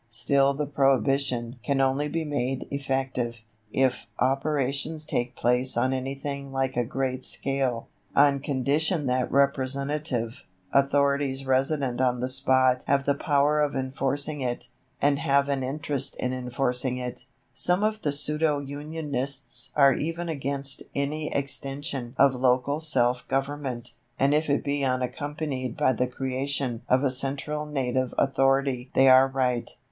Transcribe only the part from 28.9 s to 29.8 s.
they are right.